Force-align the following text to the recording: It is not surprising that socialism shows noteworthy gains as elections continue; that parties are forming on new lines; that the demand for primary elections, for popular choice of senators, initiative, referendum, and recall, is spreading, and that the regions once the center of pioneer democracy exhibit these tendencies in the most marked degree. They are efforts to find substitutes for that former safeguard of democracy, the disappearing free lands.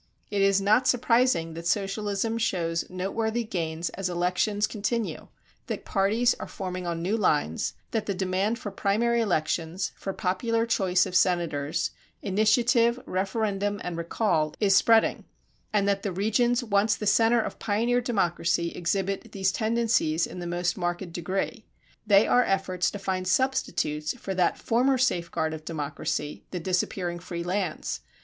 It 0.31 0.41
is 0.41 0.59
not 0.59 0.87
surprising 0.87 1.53
that 1.53 1.67
socialism 1.67 2.39
shows 2.39 2.89
noteworthy 2.89 3.43
gains 3.43 3.91
as 3.91 4.09
elections 4.09 4.65
continue; 4.65 5.27
that 5.67 5.85
parties 5.85 6.33
are 6.39 6.47
forming 6.47 6.87
on 6.87 7.03
new 7.03 7.15
lines; 7.15 7.75
that 7.91 8.07
the 8.07 8.15
demand 8.15 8.57
for 8.57 8.71
primary 8.71 9.21
elections, 9.21 9.91
for 9.95 10.11
popular 10.11 10.65
choice 10.65 11.05
of 11.05 11.15
senators, 11.15 11.91
initiative, 12.23 12.99
referendum, 13.05 13.79
and 13.83 13.95
recall, 13.95 14.55
is 14.59 14.75
spreading, 14.75 15.25
and 15.71 15.87
that 15.87 16.01
the 16.01 16.11
regions 16.11 16.63
once 16.63 16.95
the 16.95 17.05
center 17.05 17.39
of 17.39 17.59
pioneer 17.59 18.01
democracy 18.01 18.71
exhibit 18.71 19.33
these 19.33 19.51
tendencies 19.51 20.25
in 20.25 20.39
the 20.39 20.47
most 20.47 20.79
marked 20.79 21.13
degree. 21.13 21.63
They 22.07 22.25
are 22.25 22.41
efforts 22.43 22.89
to 22.89 22.97
find 22.97 23.27
substitutes 23.27 24.15
for 24.17 24.33
that 24.33 24.57
former 24.57 24.97
safeguard 24.97 25.53
of 25.53 25.63
democracy, 25.63 26.43
the 26.49 26.59
disappearing 26.59 27.19
free 27.19 27.43
lands. 27.43 27.99